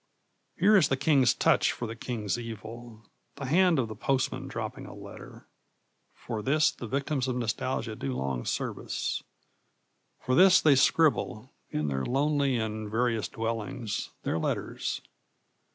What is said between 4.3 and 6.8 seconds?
dropping a letter. For this